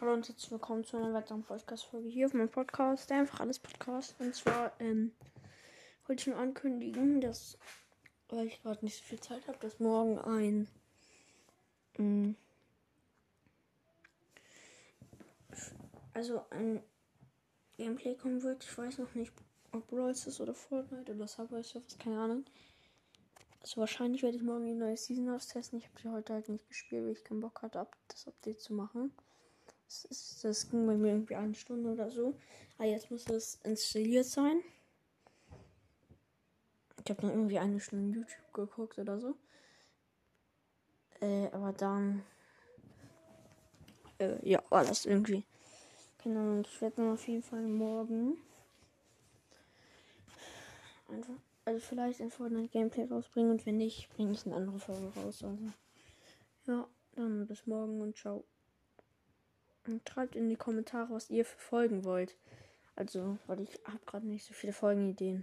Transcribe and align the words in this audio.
Hallo 0.00 0.14
und 0.14 0.26
herzlich 0.26 0.50
willkommen 0.50 0.82
zu 0.82 0.96
einer 0.96 1.12
weiteren 1.12 1.42
Podcast-Folge 1.42 2.08
hier 2.08 2.24
auf 2.24 2.32
meinem 2.32 2.48
Podcast, 2.48 3.10
der 3.10 3.18
einfach 3.18 3.40
alles 3.40 3.58
Podcast. 3.58 4.14
Und 4.18 4.34
zwar 4.34 4.72
ähm, 4.80 5.12
wollte 6.06 6.22
ich 6.22 6.26
nur 6.26 6.38
ankündigen, 6.38 7.20
dass, 7.20 7.58
weil 8.30 8.46
ich 8.46 8.62
gerade 8.62 8.82
nicht 8.82 8.96
so 8.96 9.02
viel 9.02 9.20
Zeit 9.20 9.46
habe, 9.46 9.58
dass 9.58 9.78
morgen 9.78 10.18
ein 10.18 10.68
ähm, 11.98 12.34
also 16.14 16.46
ein 16.48 16.82
Gameplay 17.76 18.14
kommen 18.14 18.42
wird. 18.42 18.64
Ich 18.64 18.78
weiß 18.78 18.96
noch 18.96 19.14
nicht, 19.14 19.34
ob 19.72 19.86
Brawl 19.88 20.12
ist 20.12 20.40
oder 20.40 20.54
Fortnite 20.54 21.14
oder 21.14 21.28
Subway 21.28 21.62
Surfers, 21.62 21.98
keine 21.98 22.20
Ahnung. 22.20 22.46
Also 23.60 23.82
wahrscheinlich 23.82 24.22
werde 24.22 24.38
ich 24.38 24.42
morgen 24.42 24.64
die 24.64 24.72
neue 24.72 24.96
Season 24.96 25.28
austesten. 25.28 25.78
Ich 25.78 25.84
habe 25.84 26.00
sie 26.00 26.08
heute 26.08 26.32
halt 26.32 26.48
nicht 26.48 26.66
gespielt, 26.68 27.04
weil 27.04 27.12
ich 27.12 27.22
keinen 27.24 27.40
Bock 27.40 27.60
hatte, 27.60 27.86
das 28.08 28.26
Update 28.26 28.62
zu 28.62 28.72
machen. 28.72 29.12
Das, 29.90 30.04
ist, 30.04 30.44
das 30.44 30.70
ging 30.70 30.86
bei 30.86 30.94
mir 30.94 31.08
irgendwie 31.08 31.34
eine 31.34 31.52
Stunde 31.52 31.90
oder 31.90 32.08
so. 32.12 32.32
Aber 32.78 32.86
jetzt 32.86 33.10
muss 33.10 33.28
es 33.28 33.58
installiert 33.64 34.24
sein. 34.24 34.60
Ich 37.04 37.10
habe 37.10 37.22
dann 37.22 37.30
irgendwie 37.30 37.58
eine 37.58 37.80
Stunde 37.80 38.20
YouTube 38.20 38.52
geguckt 38.52 39.00
oder 39.00 39.18
so. 39.18 39.34
Äh, 41.20 41.48
aber 41.48 41.72
dann. 41.72 42.22
Äh, 44.18 44.48
ja, 44.48 44.62
war 44.70 44.84
das 44.84 45.06
irgendwie. 45.06 45.44
Keine 46.18 46.38
Ahnung, 46.38 46.60
ich 46.60 46.80
werde 46.80 46.96
dann 46.96 47.12
auf 47.12 47.26
jeden 47.26 47.42
Fall 47.42 47.62
morgen. 47.62 48.36
Einfach. 51.08 51.34
Also 51.64 51.80
vielleicht 51.80 52.20
ein 52.20 52.30
Fortnite 52.30 52.68
Gameplay 52.68 53.06
rausbringen 53.06 53.50
und 53.50 53.66
wenn 53.66 53.78
nicht, 53.78 54.08
bringe 54.14 54.32
ich 54.32 54.46
eine 54.46 54.54
andere 54.54 54.78
Folge 54.78 55.12
raus. 55.16 55.42
Also. 55.42 55.72
Ja, 56.66 56.86
dann 57.16 57.48
bis 57.48 57.66
morgen 57.66 58.00
und 58.00 58.16
ciao. 58.16 58.44
Und 59.90 60.08
schreibt 60.08 60.36
in 60.36 60.48
die 60.48 60.56
Kommentare, 60.56 61.10
was 61.10 61.30
ihr 61.30 61.44
für 61.44 61.58
Folgen 61.58 62.04
wollt. 62.04 62.36
Also, 62.96 63.38
weil 63.46 63.60
ich 63.60 63.80
habe 63.84 64.00
gerade 64.06 64.26
nicht 64.26 64.44
so 64.44 64.54
viele 64.54 64.72
Folgenideen. 64.72 65.38